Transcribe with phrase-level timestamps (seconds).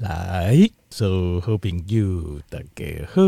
[0.00, 3.22] 来，所有好朋友大家好，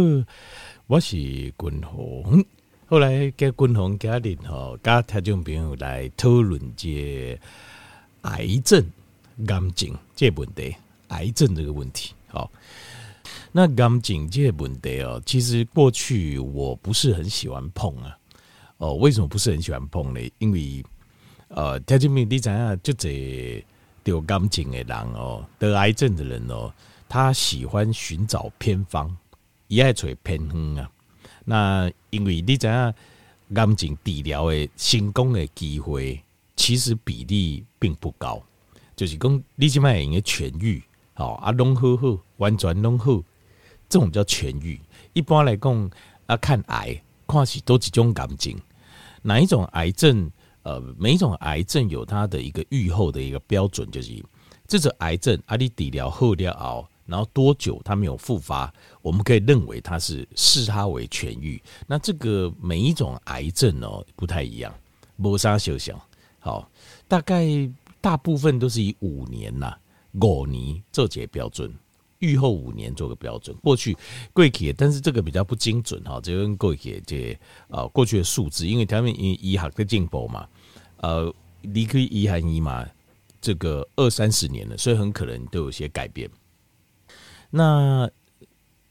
[0.86, 2.44] 我是君鸿。
[2.86, 7.40] 后来跟君鸿家人吼，跟听众朋友来讨论这
[8.22, 8.84] 癌症、
[9.46, 10.76] 癌症这问题，
[11.08, 12.12] 癌症这个问题。
[12.26, 12.50] 好，
[13.50, 18.14] 那癌症这问题哦，其实过去我不是很喜欢碰啊。
[18.76, 20.20] 哦，为什么不是很喜欢碰呢？
[20.38, 20.84] 因为
[21.48, 23.64] 呃，听众朋友你知影就这。
[24.08, 26.72] 有癌症的人哦，得癌症的人哦，
[27.08, 29.14] 他喜欢寻找偏方，
[29.68, 30.90] 一爱找偏方啊。
[31.44, 32.72] 那因为你知影
[33.54, 36.22] 癌症治疗的成功的机会，
[36.56, 38.42] 其实比例并不高。
[38.96, 40.82] 就是讲你起码应该痊愈，
[41.14, 43.22] 好啊，拢好好，完全拢好，
[43.88, 44.80] 这种叫痊愈。
[45.12, 45.90] 一般来讲
[46.26, 48.54] 啊，看癌看是多几种癌症，
[49.22, 50.30] 哪一种癌症？
[50.62, 54.12] 呃，每一种癌症有它的一个预后的一个标准，就是
[54.66, 61.62] 这种癌症阿里底疗后疗熬，然后多久它没有复发，我们可以认为它是视它为痊愈。
[61.86, 64.74] 那这个每一种癌症哦不太一样，
[65.16, 65.98] 没啥小小
[66.38, 66.70] 好，
[67.06, 67.46] 大概
[68.00, 69.74] 大部分都是以五年呐、
[70.20, 71.74] 五年做这标准，
[72.18, 73.56] 预后五年做个标准。
[73.62, 73.96] 过去
[74.32, 77.38] 贵体，但是这个比较不精准哈，这跟贵体这
[77.68, 80.46] 啊过去的数字，因为他们医医学的进步嘛。
[80.98, 82.86] 呃，离开遗憾医嘛，
[83.40, 86.28] 这个二三十年了，所以很可能都有些改变。
[87.50, 88.10] 那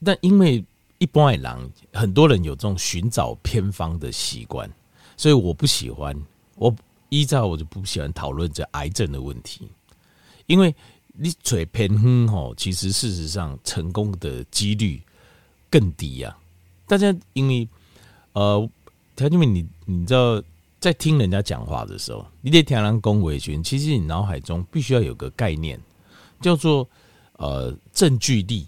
[0.03, 0.63] 但因为
[0.99, 4.69] 一般的人，很多人有这种寻找偏方的习惯，
[5.15, 6.15] 所以我不喜欢。
[6.55, 6.75] 我
[7.09, 9.69] 依照我就不喜欢讨论这癌症的问题，
[10.45, 10.75] 因为
[11.17, 15.01] 你嘴偏哼吼，其实事实上成功的几率
[15.69, 16.39] 更低呀、啊。
[16.87, 17.67] 大家因为
[18.33, 18.69] 呃，
[19.15, 20.41] 他因为你你知道。
[20.79, 23.63] 在听人家讲话的时候，你得听人恭维群。
[23.63, 25.77] 其实你脑海中必须要有个概念，
[26.39, 26.87] 叫做
[27.37, 28.67] 呃证据力，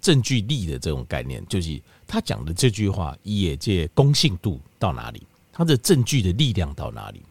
[0.00, 7.22] 证据力的这种概念，就是他讲的这句话，业界公信度到哪里，他的证据的力量到哪里。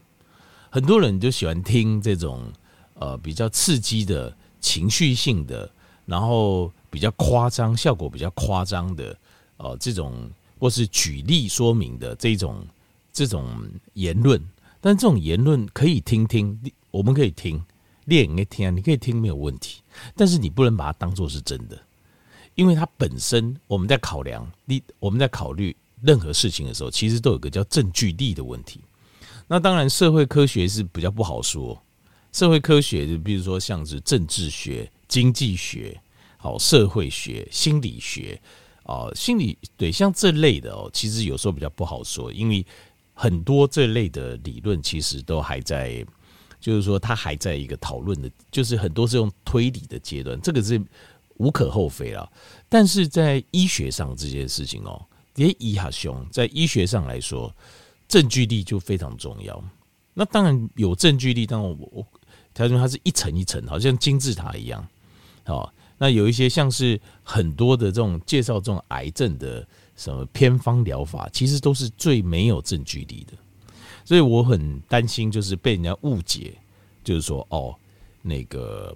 [0.70, 2.50] 很多人就喜欢听这种
[2.94, 4.34] 呃比较刺激的
[4.66, 5.70] 情绪性的，
[6.04, 9.16] 然后比较夸张，效果比较夸张的，
[9.58, 12.66] 呃这种或是举例说明的这种。
[13.18, 13.48] 这种
[13.94, 14.38] 言论，
[14.78, 16.60] 但这种言论可以听听，
[16.90, 17.64] 我们可以听，
[18.04, 19.80] 练应该听啊，你可以听没有问题，
[20.14, 21.80] 但是你不能把它当做是真的，
[22.56, 28.80] 因为它本身我们在考量，你我们在考虑任何事情的时候，其实都有个叫证据力的问题。
[29.46, 31.82] 那当然，社会科学是比较不好说，
[32.36, 35.98] 社会科学就比如说像是政治学、经济学、
[36.36, 38.38] 好社会学、心理学
[38.82, 42.66] 啊，心理对像这类的哦，其实有时候比较不好说，因为。
[43.18, 46.04] 很多这类的理论其实都还在，
[46.60, 50.78] 就是说它还在一个讨论的，就是很多是用推理的阶段，这个是
[51.38, 52.30] 无可厚非了。
[52.68, 55.02] 但是在医学上这件事情哦，
[55.36, 57.50] 连医学上在医学上来说，
[58.06, 59.64] 证据力就非常重要。
[60.12, 62.06] 那当然有证据力，当然我我
[62.56, 64.86] 他说它是一层一层，好像金字塔一样。
[65.44, 69.66] 好，那有一些像是很多的这种介绍这种癌症的。
[69.98, 73.32] 什么偏方疗法，其实都是最没有证据力的，
[74.04, 76.52] 所以我很担心，就是被人家误解，
[77.02, 77.74] 就是说哦，
[78.20, 78.94] 那个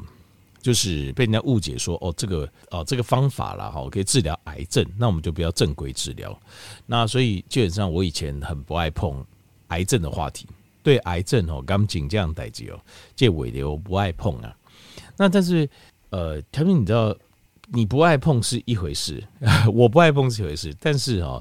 [0.60, 6.38] 就是被人家误解说哦，这个哦这个方法啦，哈，可以治疗癌症，那我们就不要正规治疗。
[6.84, 9.24] 那所以基本上我以前很不爱碰
[9.68, 10.46] 癌症的话题，
[10.82, 12.80] 对癌症哦，刚紧这样代志哦，
[13.14, 14.56] 这尾流不爱碰啊。
[15.16, 15.68] 那但是
[16.10, 17.16] 呃，条明你知道？
[17.72, 19.22] 你不爱碰是一回事，
[19.72, 20.74] 我不爱碰是一回事。
[20.80, 21.40] 但是哈，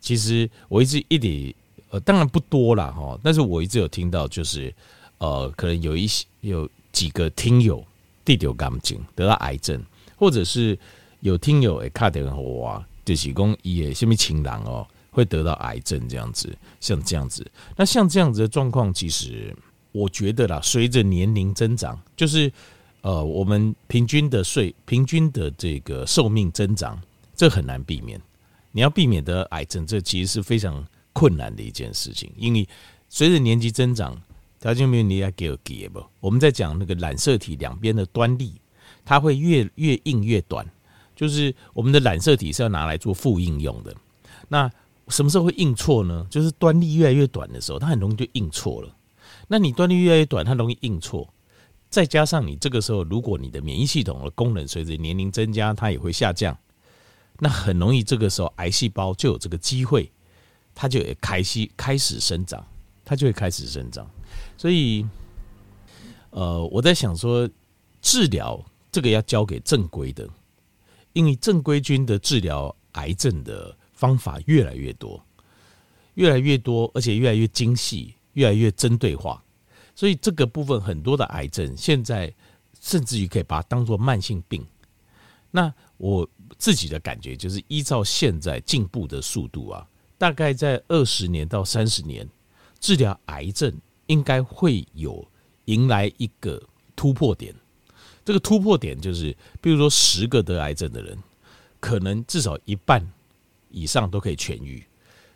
[0.00, 1.54] 其实我一直一点
[1.90, 3.16] 呃，当然不多啦哈。
[3.22, 4.74] 但是我一直有听到，就是
[5.18, 7.84] 呃，可能有一些有几个听友
[8.24, 9.80] 得到癌症，得了癌症，
[10.16, 10.76] 或者是
[11.20, 14.84] 有听友诶卡点我啊，就是讲也什么情郎哦，
[15.18, 17.46] 会得到癌症这样子，像这样子。
[17.76, 19.54] 那像这样子的状况，其实
[19.92, 22.50] 我觉得啦，随着年龄增长，就是。
[23.00, 27.00] 呃，我们平均的岁，平均的这个寿命增长，
[27.36, 28.20] 这很难避免。
[28.72, 32.28] 你要避免得癌症，这其实是非常困难的一件事情。
[32.36, 32.68] 因为
[33.08, 34.20] 随着年纪增长，
[34.60, 36.04] 条件没有你要给我给不？
[36.18, 38.60] 我们在讲那个染色体两边的端粒，
[39.04, 40.66] 它会越越硬越短。
[41.14, 43.94] 就是我们的染色体是要拿来做复印用的。
[44.48, 44.68] 那
[45.08, 46.26] 什么时候会印错呢？
[46.30, 48.94] 就是端粒越来越短的时候，它很容易就印错了。
[49.46, 51.32] 那你端粒越来越短，它容易印错。
[51.90, 56.56] 再加上你这个时候，如果你的免疫系统的功能随着年龄增加，它也会下降，
[57.38, 60.12] 那很容易这个时候癌细胞就有这个机会，
[60.74, 62.62] 它就也开始开始生长，
[63.04, 64.06] 它就会开始生长。
[64.58, 65.06] 所以，
[66.28, 67.48] 呃，我在想说，
[68.02, 68.62] 治疗
[68.92, 70.28] 这个要交给正规的，
[71.14, 75.20] 因为正规军的治疗癌症的方法越来越多，
[76.14, 79.42] 越来越多，而且越来越精细，越来越针对化。
[79.96, 82.32] 所以这个部分很多的癌症，现在
[82.80, 84.64] 甚至于可以把它当做慢性病。
[85.50, 89.84] 那我自己的感觉就是，依照现在进步的速度啊，
[90.16, 92.28] 大概在二十年到三十年，
[92.78, 95.26] 治疗癌症应该会有
[95.64, 96.62] 迎来一个
[96.94, 97.52] 突破点。
[98.24, 101.18] 这个突破点就是，比如说十个得癌症的人，
[101.80, 103.04] 可能至少一半
[103.70, 104.84] 以上都可以痊愈。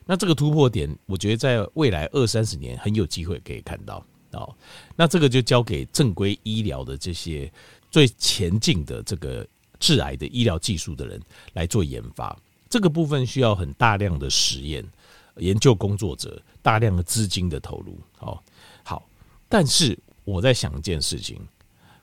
[0.04, 4.04] 那这个突破点，我觉得在未来二三十年很有机会可以看到。
[4.32, 4.54] 哦，
[4.96, 7.52] 那这个就交给正规医疗的这些
[7.90, 9.46] 最前进的这个
[9.78, 11.20] 治癌的医疗技术的人
[11.52, 12.36] 来做研发。
[12.68, 14.84] 这个部分需要很大量的实验、
[15.36, 17.98] 研究工作者、大量的资金的投入。
[18.20, 18.42] 哦，
[18.82, 19.06] 好，
[19.48, 21.40] 但是我在想一件事情。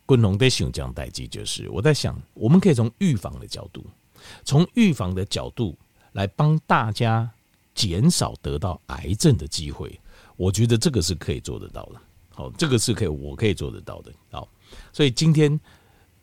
[0.06, 3.86] 共同的想讲代际，就是我在想，我们可以从预防的角度，
[4.44, 5.78] 从预防的角度
[6.14, 7.30] 来帮大家
[7.74, 10.00] 减少得到癌症的机会。
[10.36, 12.02] 我觉得这个是可以做得到的。
[12.32, 14.12] 好，这个是可以，我可以做得到的。
[14.32, 14.48] 好，
[14.94, 15.60] 所以今天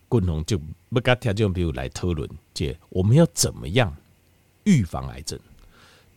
[0.08, 3.94] 共同就不跟条件，比如来讨论，姐，我们要怎么样
[4.64, 5.38] 预防癌症？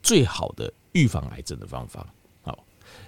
[0.01, 2.07] 最好的预防癌症的方法。
[2.41, 2.63] 好，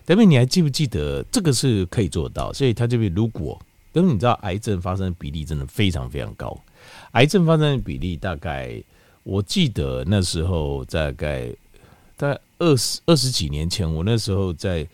[0.06, 2.52] 德明，你还记不记得这个是可以做得到？
[2.52, 3.60] 所以他这边如果。
[3.94, 6.57] 因为你知道，癌症发生的比例真的非常非常高。
[7.12, 8.81] 癌症发生的比例大概，
[9.23, 11.50] 我记得那时候大概
[12.18, 14.88] 大概二十二十几年前，我那时候在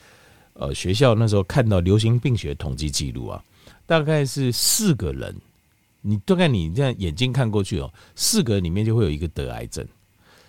[0.54, 3.44] 呃学校那时候看到流行病学统计记录啊，
[3.86, 5.36] 大概是四个人，
[6.02, 9.88] 你大概你这样眼睛看过去哦，四个人里面就会有一个得癌症，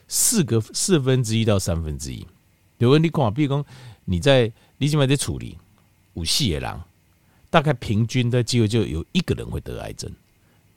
[0.09, 2.27] 四个四分之一到三分之一。
[2.79, 3.65] 有问题，看，比如说
[4.05, 5.57] 你在你现在在处理
[6.15, 6.83] 五系野狼。
[7.51, 10.13] 大概平均的机会就有一个人会得癌症，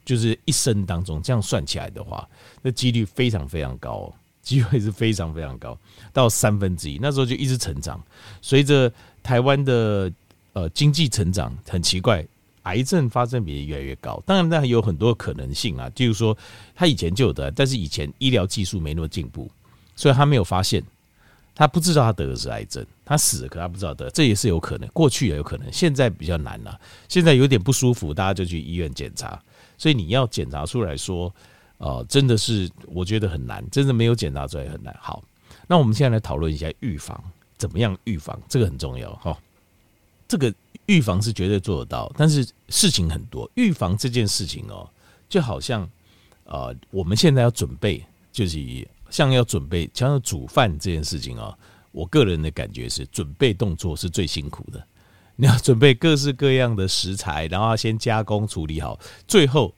[0.04, 2.28] 就是一生当中这样算起来的话，
[2.62, 5.78] 那几率非常非常高， 机会是非常非常高，
[6.12, 6.98] 到三分之一。
[7.02, 8.02] 那时候就一直成长，
[8.42, 10.12] 随着台湾的
[10.54, 12.26] 呃经济成长，很奇怪，
[12.64, 14.22] 癌症发生比例越来越高。
[14.26, 16.38] 当然，那有很多可能性啊，就是说
[16.76, 19.50] 他以前就有得，但是以前医疗技术没那么进步，
[19.96, 20.84] 所以他没有发现。
[21.54, 24.90] 他不知道他得的是癌症，他死了，可他不知道得，这也是有可能。
[24.94, 26.80] 过去也有可能，现在比较难了。
[27.10, 29.40] 现在有点不舒服，大家就去医院检查。
[29.82, 31.34] 所以你要检查出来说，
[31.80, 34.96] 呃，真的是我觉得很难，真的没有检查出来很难。
[35.02, 35.24] 好，
[35.66, 37.20] 那我们现在来讨论一下预防，
[37.58, 38.40] 怎么样预防？
[38.48, 39.36] 这个很重要哈。
[40.28, 40.54] 这个
[40.86, 43.50] 预防是绝对做得到，但是事情很多。
[43.56, 44.88] 预防这件事情哦，
[45.28, 45.90] 就好像
[46.44, 48.88] 呃，我们现在要准备，就是。
[49.10, 51.54] 像要准备，像要煮饭这件事情啊，
[51.92, 54.82] 我个人的感觉是，准备动作是最辛苦的。
[55.36, 59.74] 你要准备各式各样的食材，然后要先加工处理好，最后，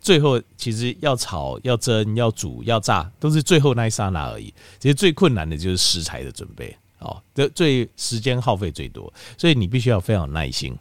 [0.00, 4.52] 最后其实要炒、要蒸、要煮、要炸，都是最后那一刹那而已。
[4.78, 10.76] 其实最困难的就是食材的准备，哦，这最时间耗费最多，所以你必须要非常有耐心。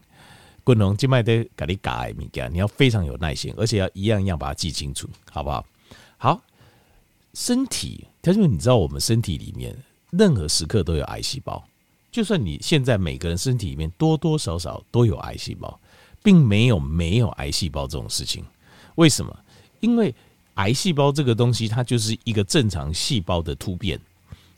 [0.64, 5.66] 滚龙静脉的咖喱咖米加，你要非常有耐心，而且要一样一样把它记清楚，好不好？
[6.18, 6.42] 好。
[7.38, 9.76] 身体，他说：“你知道，我们身体里面
[10.12, 11.62] 任何时刻都有癌细胞。
[12.16, 15.78] 就算你现在每个人身体里面多多少少都有癌细胞，
[16.24, 18.42] 并没有没有癌细胞这种事情。
[18.96, 19.38] 为什么？
[19.82, 20.16] 因为
[20.54, 24.00] 癌细胞这个东西，它就是一个正常细胞的突变。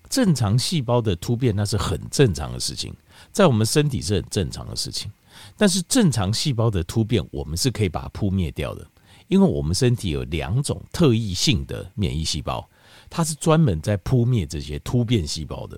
[0.08, 2.94] 正常细胞的突变，那是很正常的事情，
[3.32, 5.12] 在我们身体是很正常的事情。
[5.58, 8.88] 但是正常细胞的突变，我们是可以把它扑灭掉的。”
[9.30, 12.70] 因为我们身体有两种特异性的免疫细胞，
[13.10, 15.78] 它是专门在扑灭这些突变细胞的。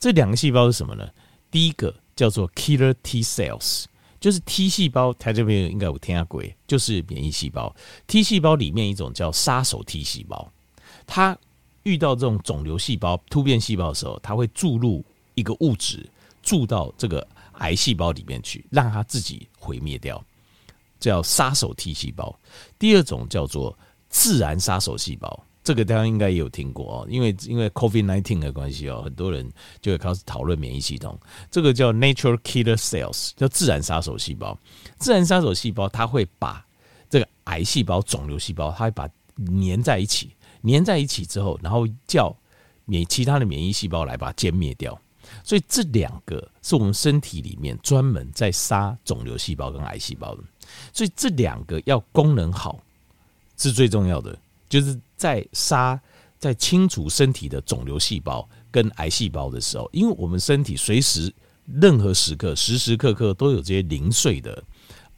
[0.00, 1.08] 这两个细胞是什么呢？
[1.50, 3.84] 第一个叫做 killer T cells，
[4.18, 7.74] 就是 T 细胞，它这边应该有听过，就是免疫细胞。
[8.06, 10.50] T 细胞里面一种叫杀手 T 细胞，
[11.06, 11.36] 它
[11.82, 15.04] 遇到这种肿瘤细胞、突变细胞的时候，它会注入
[15.34, 16.08] 一个物质，
[16.42, 17.26] 注到这个
[17.58, 20.22] 癌细胞里面去，让它自己毁灭掉。
[20.98, 22.38] 叫杀手 T 细胞，
[22.78, 23.76] 第二种叫做
[24.08, 29.48] 自然杀手细胞，这个大家应该也有听过哦，因为因为 COVID-19 的关系哦，很多人
[29.80, 31.18] 就会开始讨论免疫系统。
[31.50, 34.58] 这个叫 Natural Killer Cells，叫自然杀手细胞。
[34.98, 36.64] 自然杀手细胞它会把
[37.08, 42.34] 这个癌细胞、肿瘤细胞，它会把粘在一起，粘在一起之后，然后叫
[42.86, 44.98] 免其他的免疫细胞来把它歼灭掉。
[45.44, 50.42] 所以这两个是我们身体里面专门在杀肿瘤细胞跟癌细胞的。
[50.92, 52.80] 所以这两个要功能好
[53.56, 54.36] 是最重要的，
[54.70, 56.00] 就是在杀、
[56.38, 61.30] 在清除身体的肿瘤细胞跟癌细胞的时候，因为我们身体随时、
[61.66, 64.62] 任何时刻、时时刻刻都有这些零碎的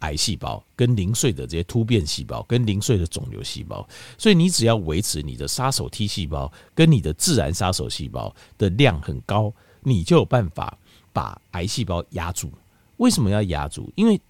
[0.00, 3.87] 癌细胞、跟零碎的这些突变细胞、跟零碎的肿瘤细胞。
[4.18, 10.76] 所以你只要维持你的杀手 T 细胞跟你的自然杀手细胞的量很高，你就有办法
[11.12, 12.50] 把癌细胞压住。
[12.97, 13.92] 为什么要压住？
[13.94, 14.21] 因为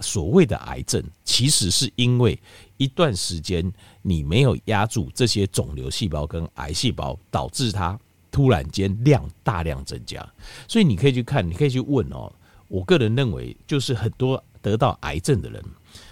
[0.00, 2.38] 所谓的癌症，其实是因为
[2.76, 3.72] 一段时间
[4.02, 7.98] 你没有压住这些肿瘤细胞跟癌细胞，导致它
[8.30, 10.26] 突然间量大量增加。
[10.66, 12.32] 所以你可以去看，你可以去问哦。
[12.68, 15.62] 我个人认为，就是很多得到癌症的人，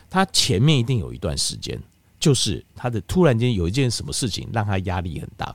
[0.09, 1.81] 他前面一定有一段时间，
[2.21, 5.55] 就是他的突然间有一件什么事情让他压力很大。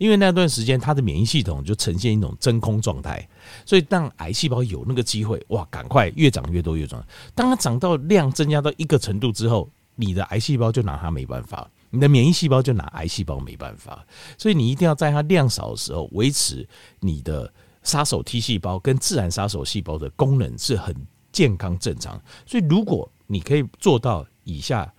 [0.00, 3.28] 因为那段时间他的免疫系统就呈现一种真空状态，
[3.66, 7.04] 所以当癌细胞有那个机会，哇，赶快越长越多越长。
[7.34, 14.02] 当它长到量增加到一个程度之后，你的癌细胞就拿它没办法，你的免疫细胞就拿癌细胞没办法。
[14.38, 16.66] 所以你一定要在它量少的时候维持
[17.00, 17.52] 你的
[17.82, 20.96] 杀手 T 细胞跟自然杀手细胞的功能是很
[21.30, 22.18] 健康正常。
[22.46, 24.90] 所以如果你可以做到以下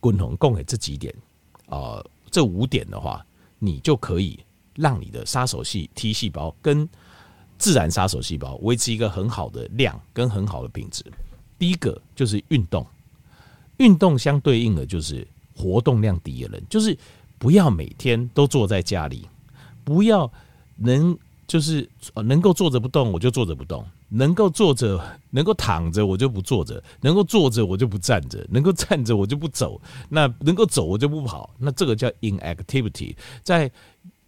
[0.00, 1.14] 共同共给这几点
[1.66, 3.24] 啊、呃，这五点的话，
[3.60, 4.36] 你就可以。
[4.78, 6.88] 让你的杀手系 T 细胞跟
[7.58, 11.04] 自然杀手细胞维持一个很好的量跟很好的品质。
[11.58, 12.86] 第一个就是运动，
[13.78, 16.96] 运动相对应的就是活动量低的人，就是
[17.36, 19.28] 不要每天都坐在家里，
[19.82, 20.30] 不要
[20.76, 21.18] 能
[21.48, 33.68] 就是能够坐着不动我就坐着不动，能够坐着能够躺着我就不坐着，能够坐着我就不站着，能够站着我就不走，那能够走我就不跑，那这个叫 inactivity，在。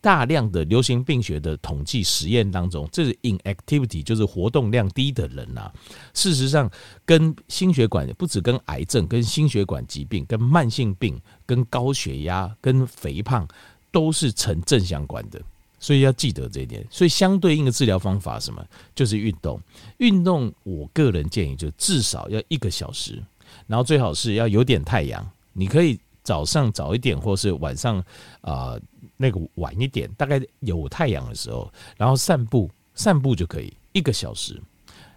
[0.00, 5.72] 大量的流行病学的统计实验当中，这是 inactivity，就是活动量低的人啊。
[6.14, 6.70] 事实上，
[7.04, 13.46] 跟心血管不止跟癌症、跟心血管疾病、跟慢性病、跟高血压、跟肥胖
[13.90, 15.40] 都是成正相关的。
[15.78, 16.86] 所以要记得这一点。
[16.90, 18.62] 所以相对应的治疗方法什么？
[18.94, 19.60] 就是运动。
[19.98, 23.22] 运动，我个人建议就至少要一个小时，
[23.66, 25.26] 然后最好是要有点太阳。
[25.52, 25.98] 你可以
[26.30, 28.00] 早上早一点，或是晚上
[28.42, 28.78] 啊。
[29.16, 34.62] 那个晚一点，大概有太阳的时候，然后散步，散步就可以一个小时，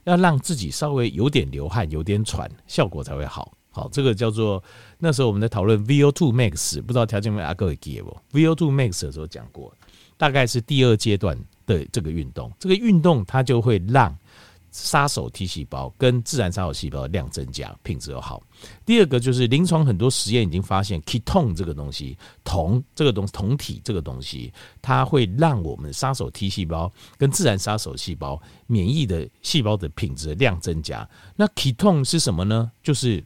[0.06, 3.54] 要让自己稍微有点流汗，有点喘，效果才会好。
[3.70, 4.62] 好，这个叫做
[4.98, 9.72] 那时候我们在讨论 VO2 Max，不知道条件没阿哥会记不？VO2 Max 的时候讲过，
[10.18, 14.18] 大概是第二阶段的这个运动，这个运动它就会让。
[14.74, 18.42] 杀手 T 细胞跟自然杀手细胞的量增加，品质又好。
[18.84, 24.52] 第二个就是临床很多实验已经发现，ketone 这个东西，酮这个东西，酮体这个东西，
[24.82, 31.08] 它会让我们杀手 T 细胞跟自然杀手细胞免疫的细胞的品质量增加。
[31.36, 32.72] 那 ketone 是什么呢？
[32.82, 33.24] 就是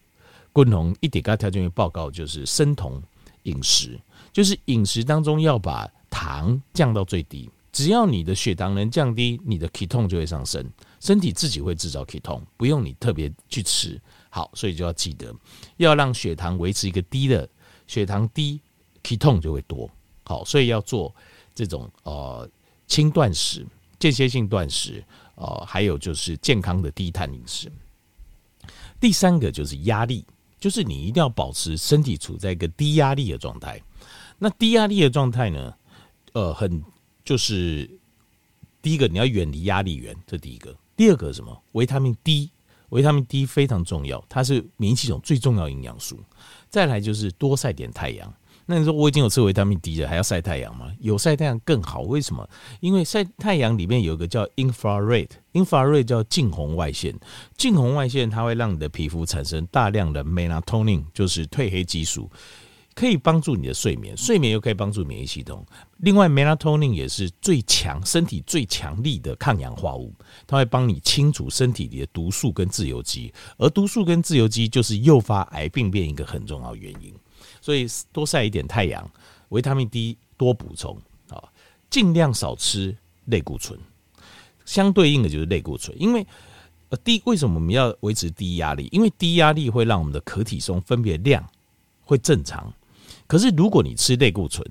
[0.51, 3.01] 共同一点个条件报告，就是生酮
[3.44, 3.98] 饮食，
[4.34, 7.50] 就是饮食当中要把糖降到最低。
[7.72, 10.66] 只要你的血糖能降低，你的 ketone 就会上升。
[11.08, 13.98] 身体自己会制造 ketone，不用你特别去吃。
[14.30, 15.34] 好，所以就要记得
[15.78, 17.48] 要让血糖维持一个低的，
[17.88, 18.60] 血糖低
[19.02, 19.90] ，ketone 就会多。
[20.26, 21.16] 好，所以要做
[21.56, 22.46] 这种呃
[22.88, 23.66] 轻断食、
[23.98, 25.02] 间歇性断食，
[25.36, 27.72] 呃，还有就是健康的低碳饮食。
[29.00, 30.26] 第三个就是压力，
[30.60, 33.82] 就是你一定要保持身体处在一个低压力的状态。
[34.38, 35.74] 那低压力的状态呢，
[36.34, 36.84] 呃，很
[37.24, 37.90] 就是
[38.82, 40.76] 第一个你要远离压力源，这第一个。
[40.98, 41.63] 第二个什么？
[41.74, 42.51] 维他命 D，
[42.89, 46.20] 维他命 D 非常重要，它是免疫系统最重要营养素。
[46.70, 48.34] 再来就是多晒点太阳。
[48.66, 50.92] 那你说我已经有吃维他命 D 了，还要晒太阳吗？
[51.00, 52.01] 有晒太阳更好。
[52.01, 52.46] 为什么？
[52.82, 57.18] 因为晒太阳里面有一个叫 infrared，infrared 叫近红外线。
[57.56, 62.30] 近红外线它会让你的皮肤产生大量的 melatonin，就是褪黑激素。
[62.98, 65.63] 可以帮助你的睡眠，睡眠又可以帮助免疫系统。
[65.98, 70.12] 另外，melatonin 也是最强、身体最强力的抗氧化物，
[70.48, 77.13] 它会帮你清除身体里的毒素跟自由基，而毒素跟自由基就是诱发癌病变一个很重要原因。
[77.62, 79.08] 所以多晒一点太阳，
[79.50, 81.00] 维他命 D 多补充
[81.30, 81.44] 啊，
[81.92, 83.80] 尽量少吃类固醇。
[84.66, 86.25] 相对应的就是类固醇，因为
[86.89, 88.89] 呃低为什么我们要维持低压力？
[88.92, 91.48] 因为低压力会让我们的可体松分别量
[92.01, 92.74] 会正常。
[93.28, 94.66] 可是，如果你吃类固醇，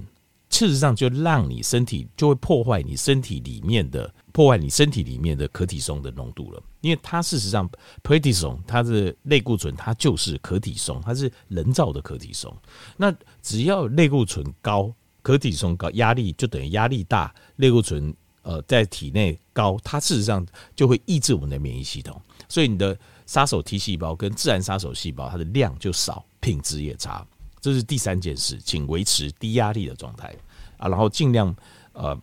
[0.49, 7.69] 事实上就让你身体就会破坏你身体里面的破坏你身体里面的可体松的浓度了，因为它事实上
[8.03, 12.57] p r e t t y 松它是类固醇，它就是可体松，它是人造的可体松。
[12.97, 22.97] 那只要类固醇高，可体松高，压力就等于压力大，类固醇呃在体内高，它事实上就会抑制我们的免疫系统，所以你的
[23.27, 27.27] 杀手 T 细胞跟自然杀手细胞它的量就少，品质也差。
[27.61, 30.35] 这是第三件事，请维持低压力的状态
[30.77, 31.55] 啊，然后尽量
[31.93, 32.17] 呃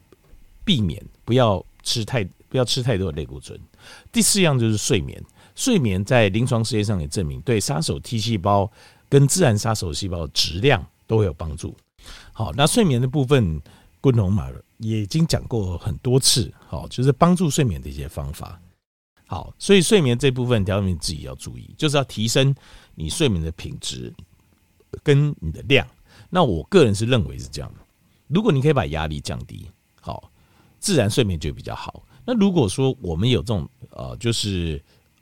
[0.64, 3.60] 避免不要吃太不要吃太多的类固醇。
[4.12, 5.22] 第四样就是睡眠，
[5.56, 8.72] 睡眠在临床实验上也证明，对杀手 T 细胞
[9.10, 11.76] 跟自然杀手细胞的质量都会有帮助。
[12.32, 13.62] 好，那睡眠的部分，
[14.02, 18.60] 昆龙马也已经讲过很多次，好，就是帮助睡眠的一些方法。
[19.26, 22.54] 好，所以睡眠这部分，条你自己要注意，就是要提升
[22.94, 24.14] 你睡眠的品质
[25.04, 25.88] 跟你的量。
[26.30, 27.80] 那我个人是认为是这样的，
[28.28, 29.70] 如果你可以把压力降低，
[30.02, 30.32] 好，
[30.80, 32.04] 自然睡眠就比较好。
[32.26, 34.82] 那如果说我们有这种呃，就是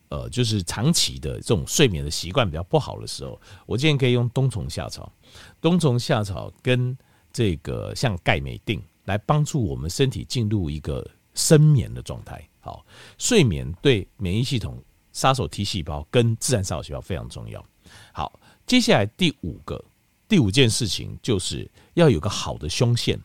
[0.09, 5.11] 呃，就是长期的这种睡眠的习惯比较不好的时候，我建议可以用冬虫夏草。
[5.59, 6.95] 冬虫夏草跟
[7.33, 12.45] 这个像钙镁锭来帮助我们身体进入一个深眠的状态。
[12.59, 12.85] 好，
[13.17, 17.65] 睡眠对免疫系统、杀手 T 细胞跟自然杀手细胞非常重要。
[18.13, 19.84] 好，接下来第五个、
[20.27, 23.20] 第五件事情就是要有个好的胸腺。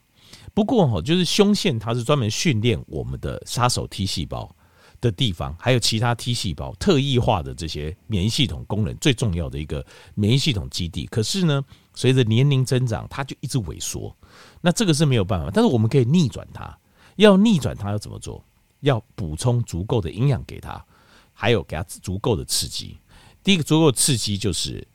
[0.54, 4.54] 不过哈，就是胸腺它是专门训练我们的杀手 T 细胞
[5.00, 11.06] 的地方，还有其他 T 细胞特异化的这些免疫系统功能最重要的一个免疫系统基地。
[11.06, 11.62] 可是呢，
[11.94, 14.16] 随着年龄增长，它就一直萎缩。
[14.62, 16.76] 那这个是没有办法，但是我们可以逆转它。
[17.16, 18.42] 要逆转它要怎么做？
[18.80, 20.84] 要补充足够的营养给它，
[21.32, 22.98] 还有给它足够的刺激。
[23.42, 24.86] 第一个足够的刺激就是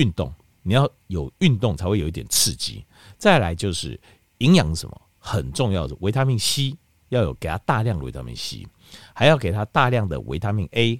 [0.00, 2.84] 运动，你要有运动才会有一点刺激。
[3.18, 4.00] 再来就是
[4.38, 5.00] 营养什么？
[5.18, 6.74] 很重要的维他命 C
[7.10, 8.66] 要有给它大量的维他命 C，
[9.12, 10.98] 还要给它大量的维他命 A，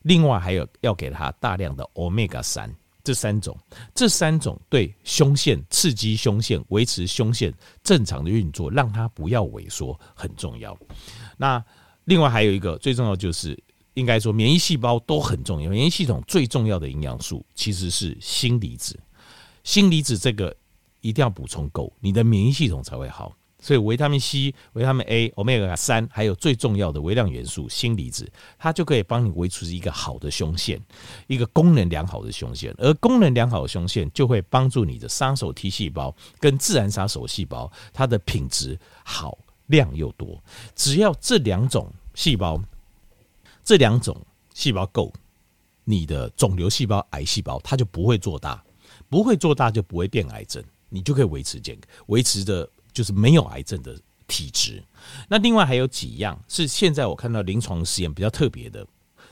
[0.00, 2.74] 另外还有要给它大量的 Omega 三。
[3.02, 3.58] 这三种，
[3.94, 10.76] 这三种对胸腺刺激胸腺，维持胸腺正常的运作，让它不要萎缩很重要。
[11.36, 11.62] 那
[12.04, 13.58] 另外还有一个最重要就是，
[14.00, 15.70] 应该说免疫细胞都很重要。
[15.70, 18.98] 免疫系统最重要的营养素其实是锌离子，
[19.62, 20.56] 锌离子这个
[21.00, 23.32] 一定要补充够，你的免疫系统才会好。
[23.62, 28.26] 所以维他命 C、维他命 A、Omega 三，还有最重要的微量元素锌离子，
[28.58, 30.80] 它就可以帮你维持一个好的胸腺，
[31.26, 32.74] 一个功能良好的胸腺。
[32.78, 40.42] 而功能良好的胸腺就会帮助你的杀手 T 细胞跟自然杀手细胞，它的品质好，量又多。
[40.74, 42.58] 只要这两种细胞，
[43.70, 44.20] 这两种
[44.52, 45.12] 细胞够，
[45.84, 48.60] 你的肿瘤细胞、癌细胞它就不会做大，
[49.08, 52.68] 不会做大就不会变癌症，你就可以维持健康，维持的。
[52.92, 54.82] 就是没有癌症的体质。
[55.28, 58.84] 那另外还有几样是现在我看到临床实验比较特别的。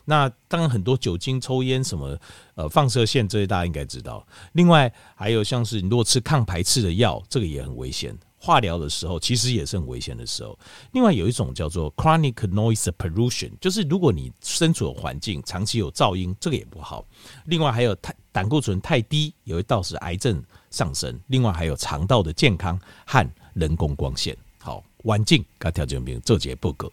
[0.04, 2.16] 那当然很多酒精、抽烟什么
[2.54, 4.24] 呃放射线这些大家应该知道。
[4.52, 8.16] 另外还有像是你如果吃抗排斥的药，这个也很危险。
[8.38, 10.58] 化疗的时候其实也是很危险的时候。
[10.92, 17.04] 另外有一种叫做 chronic noise pollution，就是如果你身处的环境长期有噪音，这个也不好。
[17.46, 21.18] 另外还有太胆固醇太低，也会导致癌症上升。
[21.26, 26.92] 另外还有肠道的健康和人工光线，好，环境跟调节病，这节不够。